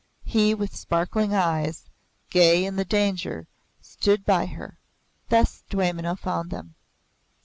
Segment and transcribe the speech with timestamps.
[0.25, 1.83] He, with sparkling eyes,
[2.31, 3.45] gay in the danger,
[3.81, 4.79] stood by her.
[5.29, 6.73] Thus Dwaymenau found them.